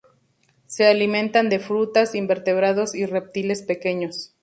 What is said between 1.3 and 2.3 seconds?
de frutas,